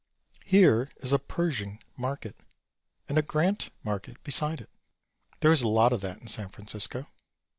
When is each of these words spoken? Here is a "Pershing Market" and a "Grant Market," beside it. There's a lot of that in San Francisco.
Here 0.45 0.89
is 0.97 1.13
a 1.13 1.19
"Pershing 1.19 1.83
Market" 1.95 2.35
and 3.07 3.19
a 3.19 3.21
"Grant 3.21 3.69
Market," 3.83 4.23
beside 4.23 4.59
it. 4.59 4.71
There's 5.41 5.61
a 5.61 5.67
lot 5.67 5.93
of 5.93 6.01
that 6.01 6.17
in 6.17 6.27
San 6.27 6.49
Francisco. 6.49 7.05